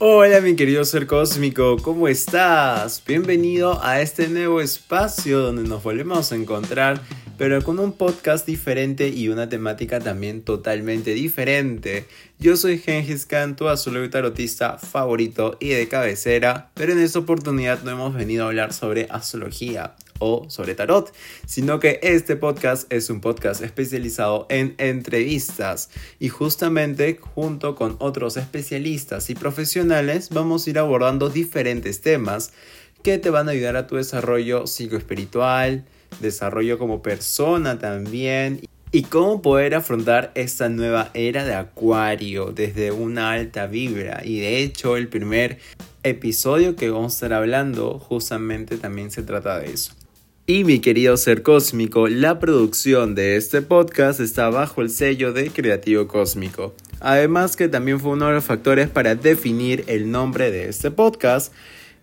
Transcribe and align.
Hola 0.00 0.40
mi 0.40 0.54
querido 0.54 0.84
ser 0.84 1.08
cósmico, 1.08 1.76
¿cómo 1.78 2.06
estás? 2.06 3.02
Bienvenido 3.04 3.82
a 3.82 4.00
este 4.00 4.28
nuevo 4.28 4.60
espacio 4.60 5.40
donde 5.40 5.68
nos 5.68 5.82
volvemos 5.82 6.30
a 6.30 6.36
encontrar, 6.36 7.00
pero 7.36 7.64
con 7.64 7.80
un 7.80 7.92
podcast 7.92 8.46
diferente 8.46 9.08
y 9.08 9.28
una 9.28 9.48
temática 9.48 9.98
también 9.98 10.42
totalmente 10.42 11.14
diferente. 11.14 12.06
Yo 12.38 12.56
soy 12.56 12.78
Gengis 12.78 13.26
Khan, 13.26 13.56
tu 13.56 13.66
azul 13.66 14.08
tarotista 14.08 14.78
favorito 14.78 15.56
y 15.58 15.70
de 15.70 15.88
cabecera, 15.88 16.70
pero 16.74 16.92
en 16.92 17.00
esta 17.00 17.18
oportunidad 17.18 17.82
no 17.82 17.90
hemos 17.90 18.14
venido 18.14 18.44
a 18.44 18.48
hablar 18.50 18.72
sobre 18.72 19.08
astrología, 19.10 19.96
o 20.18 20.46
sobre 20.48 20.74
tarot, 20.74 21.12
sino 21.46 21.80
que 21.80 22.00
este 22.02 22.36
podcast 22.36 22.92
es 22.92 23.10
un 23.10 23.20
podcast 23.20 23.62
especializado 23.62 24.46
en 24.48 24.74
entrevistas 24.78 25.90
y 26.18 26.28
justamente 26.28 27.18
junto 27.20 27.74
con 27.74 27.96
otros 27.98 28.36
especialistas 28.36 29.30
y 29.30 29.34
profesionales 29.34 30.30
vamos 30.30 30.66
a 30.66 30.70
ir 30.70 30.78
abordando 30.78 31.30
diferentes 31.30 32.00
temas 32.00 32.52
que 33.02 33.18
te 33.18 33.30
van 33.30 33.48
a 33.48 33.52
ayudar 33.52 33.76
a 33.76 33.86
tu 33.86 33.96
desarrollo 33.96 34.66
psicoespiritual, 34.66 35.84
desarrollo 36.20 36.78
como 36.78 37.02
persona 37.02 37.78
también 37.78 38.60
y 38.90 39.02
cómo 39.02 39.42
poder 39.42 39.74
afrontar 39.74 40.32
esta 40.34 40.68
nueva 40.68 41.10
era 41.14 41.44
de 41.44 41.54
Acuario 41.54 42.52
desde 42.52 42.90
una 42.90 43.32
alta 43.32 43.66
vibra. 43.66 44.22
Y 44.24 44.40
de 44.40 44.62
hecho 44.62 44.96
el 44.96 45.08
primer 45.08 45.58
episodio 46.02 46.74
que 46.74 46.90
vamos 46.90 47.12
a 47.12 47.16
estar 47.16 47.32
hablando 47.34 47.98
justamente 47.98 48.78
también 48.78 49.10
se 49.10 49.22
trata 49.22 49.58
de 49.58 49.72
eso. 49.72 49.92
Y 50.50 50.64
mi 50.64 50.78
querido 50.78 51.14
ser 51.18 51.42
cósmico, 51.42 52.08
la 52.08 52.38
producción 52.38 53.14
de 53.14 53.36
este 53.36 53.60
podcast 53.60 54.18
está 54.18 54.48
bajo 54.48 54.80
el 54.80 54.88
sello 54.88 55.34
de 55.34 55.50
Creativo 55.50 56.08
Cósmico. 56.08 56.74
Además 57.00 57.54
que 57.54 57.68
también 57.68 58.00
fue 58.00 58.12
uno 58.12 58.28
de 58.28 58.32
los 58.32 58.44
factores 58.44 58.88
para 58.88 59.14
definir 59.14 59.84
el 59.88 60.10
nombre 60.10 60.50
de 60.50 60.70
este 60.70 60.90
podcast 60.90 61.52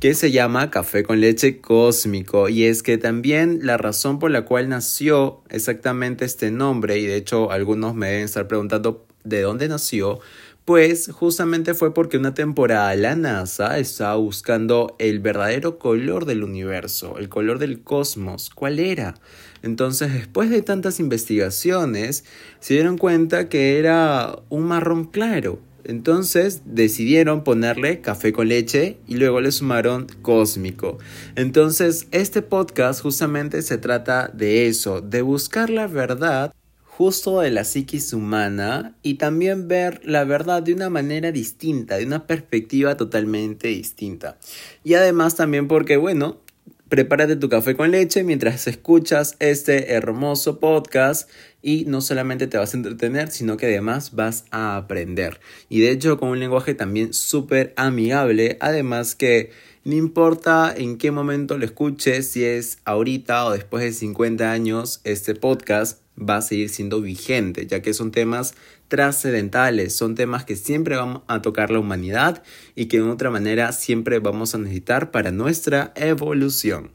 que 0.00 0.12
se 0.12 0.32
llama 0.32 0.70
Café 0.70 1.02
con 1.02 1.22
leche 1.22 1.62
cósmico 1.62 2.50
y 2.50 2.64
es 2.64 2.82
que 2.82 2.98
también 2.98 3.60
la 3.62 3.78
razón 3.78 4.18
por 4.18 4.30
la 4.30 4.44
cual 4.44 4.68
nació 4.68 5.40
exactamente 5.48 6.26
este 6.26 6.50
nombre 6.50 6.98
y 6.98 7.06
de 7.06 7.16
hecho 7.16 7.50
algunos 7.50 7.94
me 7.94 8.08
deben 8.08 8.24
estar 8.24 8.46
preguntando 8.48 9.06
de 9.24 9.40
dónde 9.40 9.66
nació 9.66 10.20
pues 10.66 11.08
justamente 11.12 11.74
fue 11.74 11.94
porque 11.94 12.18
una 12.18 12.34
temporada 12.34 12.94
la 12.96 13.14
NASA 13.14 13.78
estaba 13.78 14.16
buscando 14.16 14.96
el 14.98 15.20
verdadero 15.20 15.78
color 15.78 16.24
del 16.24 16.42
universo, 16.42 17.18
el 17.18 17.28
color 17.28 17.60
del 17.60 17.82
cosmos. 17.84 18.50
¿Cuál 18.50 18.80
era? 18.80 19.14
Entonces, 19.62 20.12
después 20.12 20.50
de 20.50 20.62
tantas 20.62 20.98
investigaciones, 20.98 22.24
se 22.58 22.74
dieron 22.74 22.98
cuenta 22.98 23.48
que 23.48 23.78
era 23.78 24.40
un 24.48 24.64
marrón 24.64 25.04
claro. 25.04 25.60
Entonces 25.84 26.62
decidieron 26.64 27.44
ponerle 27.44 28.00
café 28.00 28.32
con 28.32 28.48
leche 28.48 28.98
y 29.06 29.14
luego 29.18 29.40
le 29.40 29.52
sumaron 29.52 30.08
cósmico. 30.20 30.98
Entonces 31.36 32.08
este 32.10 32.42
podcast 32.42 33.02
justamente 33.02 33.62
se 33.62 33.78
trata 33.78 34.28
de 34.34 34.66
eso, 34.66 35.00
de 35.00 35.22
buscar 35.22 35.70
la 35.70 35.86
verdad 35.86 36.52
justo 36.96 37.40
de 37.40 37.50
la 37.50 37.64
psiquis 37.64 38.14
humana 38.14 38.96
y 39.02 39.14
también 39.14 39.68
ver 39.68 40.00
la 40.04 40.24
verdad 40.24 40.62
de 40.62 40.72
una 40.72 40.88
manera 40.88 41.30
distinta, 41.30 41.98
de 41.98 42.06
una 42.06 42.26
perspectiva 42.26 42.96
totalmente 42.96 43.68
distinta. 43.68 44.38
Y 44.82 44.94
además 44.94 45.34
también 45.34 45.68
porque, 45.68 45.98
bueno, 45.98 46.40
prepárate 46.88 47.36
tu 47.36 47.50
café 47.50 47.76
con 47.76 47.90
leche 47.90 48.24
mientras 48.24 48.66
escuchas 48.66 49.36
este 49.40 49.92
hermoso 49.92 50.58
podcast 50.58 51.28
y 51.60 51.84
no 51.84 52.00
solamente 52.00 52.46
te 52.46 52.56
vas 52.56 52.72
a 52.72 52.78
entretener, 52.78 53.30
sino 53.30 53.58
que 53.58 53.66
además 53.66 54.14
vas 54.14 54.46
a 54.50 54.78
aprender. 54.78 55.38
Y 55.68 55.80
de 55.80 55.90
hecho 55.90 56.16
con 56.16 56.30
un 56.30 56.40
lenguaje 56.40 56.72
también 56.72 57.12
súper 57.12 57.74
amigable, 57.76 58.56
además 58.60 59.14
que 59.14 59.50
no 59.84 59.94
importa 59.94 60.72
en 60.74 60.96
qué 60.96 61.10
momento 61.10 61.58
lo 61.58 61.66
escuches, 61.66 62.28
si 62.28 62.42
es 62.42 62.78
ahorita 62.86 63.44
o 63.44 63.52
después 63.52 63.84
de 63.84 63.92
50 63.92 64.50
años, 64.50 65.02
este 65.04 65.34
podcast 65.34 66.05
va 66.18 66.36
a 66.36 66.42
seguir 66.42 66.68
siendo 66.68 67.00
vigente, 67.00 67.66
ya 67.66 67.82
que 67.82 67.94
son 67.94 68.10
temas 68.10 68.54
trascendentales, 68.88 69.96
son 69.96 70.14
temas 70.14 70.44
que 70.44 70.56
siempre 70.56 70.96
vamos 70.96 71.22
a 71.26 71.42
tocar 71.42 71.70
la 71.70 71.78
humanidad 71.78 72.42
y 72.74 72.86
que 72.86 72.98
de 72.98 73.10
otra 73.10 73.30
manera 73.30 73.72
siempre 73.72 74.18
vamos 74.18 74.54
a 74.54 74.58
necesitar 74.58 75.10
para 75.10 75.30
nuestra 75.30 75.92
evolución. 75.96 76.90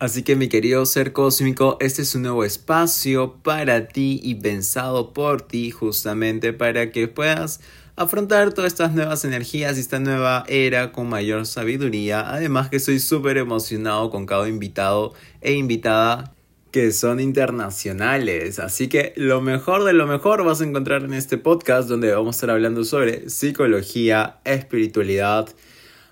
Así 0.00 0.22
que 0.22 0.36
mi 0.36 0.48
querido 0.48 0.86
ser 0.86 1.12
cósmico, 1.12 1.76
este 1.80 2.02
es 2.02 2.14
un 2.14 2.22
nuevo 2.22 2.44
espacio 2.44 3.34
para 3.42 3.88
ti 3.88 4.20
y 4.22 4.36
pensado 4.36 5.12
por 5.12 5.42
ti 5.42 5.72
justamente 5.72 6.52
para 6.52 6.92
que 6.92 7.08
puedas 7.08 7.60
afrontar 7.96 8.52
todas 8.52 8.72
estas 8.72 8.94
nuevas 8.94 9.24
energías 9.24 9.76
y 9.76 9.80
esta 9.80 9.98
nueva 9.98 10.44
era 10.46 10.92
con 10.92 11.08
mayor 11.08 11.46
sabiduría. 11.46 12.30
Además 12.32 12.68
que 12.68 12.78
soy 12.78 13.00
súper 13.00 13.38
emocionado 13.38 14.10
con 14.10 14.24
cada 14.24 14.48
invitado 14.48 15.14
e 15.40 15.54
invitada 15.54 16.32
que 16.78 16.92
son 16.92 17.18
internacionales. 17.18 18.60
Así 18.60 18.86
que 18.86 19.12
lo 19.16 19.40
mejor 19.40 19.82
de 19.82 19.92
lo 19.92 20.06
mejor 20.06 20.44
vas 20.44 20.60
a 20.60 20.64
encontrar 20.64 21.02
en 21.02 21.12
este 21.12 21.36
podcast 21.36 21.88
donde 21.88 22.12
vamos 22.12 22.28
a 22.28 22.36
estar 22.36 22.50
hablando 22.50 22.84
sobre 22.84 23.30
psicología, 23.30 24.38
espiritualidad, 24.44 25.48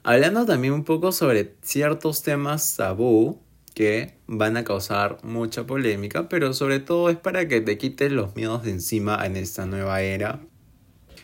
hablando 0.02 0.44
también 0.44 0.72
un 0.72 0.82
poco 0.82 1.12
sobre 1.12 1.54
ciertos 1.62 2.24
temas 2.24 2.74
tabú 2.74 3.40
que 3.74 4.16
van 4.26 4.56
a 4.56 4.64
causar 4.64 5.18
mucha 5.22 5.68
polémica, 5.68 6.28
pero 6.28 6.52
sobre 6.52 6.80
todo 6.80 7.10
es 7.10 7.16
para 7.16 7.46
que 7.46 7.60
te 7.60 7.78
quites 7.78 8.10
los 8.10 8.34
miedos 8.34 8.64
de 8.64 8.72
encima 8.72 9.24
en 9.24 9.36
esta 9.36 9.66
nueva 9.66 10.02
era. 10.02 10.40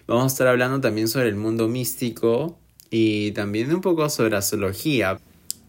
Vamos 0.07 0.23
a 0.23 0.27
estar 0.29 0.47
hablando 0.47 0.81
también 0.81 1.09
sobre 1.09 1.27
el 1.27 1.35
mundo 1.35 1.67
místico 1.67 2.61
y 2.91 3.33
también 3.33 3.75
un 3.75 3.81
poco 3.81 4.09
sobre 4.09 4.37
astrología 4.37 5.19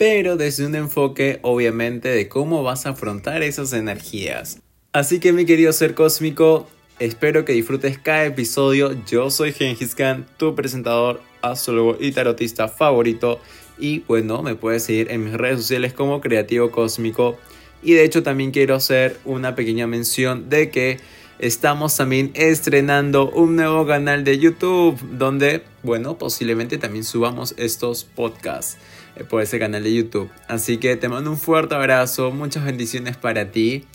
pero 0.04 0.36
desde 0.36 0.66
un 0.66 0.76
enfoque 0.76 1.40
obviamente 1.44 2.10
de 2.10 2.28
cómo 2.28 2.62
vas 2.62 2.86
a 2.86 2.90
afrontar 2.90 3.42
esas 3.42 3.72
energías. 3.72 4.60
Así 4.92 5.22
que 5.22 5.32
mi 5.32 5.46
querido 5.46 5.72
ser 5.72 5.96
cósmico, 5.96 6.68
espero 7.00 7.46
que 7.46 7.54
disfrutes 7.54 8.00
cada 8.00 8.26
episodio. 8.26 8.98
Yo 9.10 9.30
soy 9.30 9.54
Gengis 9.54 9.96
Khan, 9.96 10.26
tu 10.36 10.56
presentador, 10.56 11.22
astrólogo 11.42 11.96
y 12.02 12.12
tarotista 12.12 12.68
favorito. 12.68 13.40
Y 13.80 14.00
bueno, 14.00 14.44
me 14.44 14.56
puedes 14.56 14.84
seguir 14.84 15.10
en 15.10 15.24
mis 15.24 15.36
redes 15.36 15.60
sociales 15.60 15.94
como 15.94 16.20
Creativo 16.20 16.70
Cósmico. 16.70 17.38
Y 17.82 17.94
de 17.94 18.04
hecho 18.04 18.24
también 18.24 18.52
quiero 18.52 18.76
hacer 18.76 19.18
una 19.24 19.56
pequeña 19.56 19.88
mención 19.88 20.50
de 20.50 20.70
que 20.70 21.00
estamos 21.40 21.96
también 21.96 22.32
estrenando 22.34 23.30
un 23.30 23.56
nuevo 23.56 23.88
canal 23.88 24.26
de 24.26 24.38
YouTube 24.38 25.00
donde, 25.18 25.64
bueno, 25.82 26.18
posiblemente 26.18 26.78
también 26.78 27.06
subamos 27.06 27.56
estos 27.58 28.04
podcasts. 28.04 28.78
Eh, 29.16 29.24
por 29.24 29.42
ese 29.42 29.60
canal 29.60 29.84
de 29.84 29.94
YouTube. 29.94 30.30
Así 30.48 30.78
que 30.78 30.96
te 30.96 31.10
mando 31.10 31.30
un 31.30 31.38
fuerte 31.38 31.76
abrazo, 31.76 32.32
muchas 32.32 32.66
bendiciones 32.66 33.18
para 33.18 33.52
ti. 33.52 33.86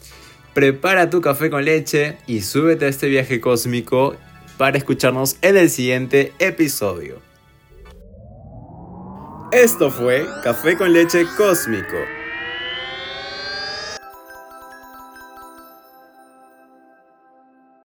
Prepara 0.54 1.10
tu 1.10 1.20
café 1.20 1.50
con 1.50 1.64
leche 1.64 2.18
y 2.26 2.40
súbete 2.40 2.86
a 2.86 2.88
este 2.88 3.08
viaje 3.08 3.40
cósmico 3.40 4.16
para 4.56 4.78
escucharnos 4.78 5.36
en 5.42 5.56
el 5.56 5.70
siguiente 5.70 6.32
episodio. 6.38 7.20
Esto 9.52 9.90
fue 9.90 10.26
Café 10.44 10.76
con 10.76 10.92
leche 10.92 11.24
cósmico 11.36 12.17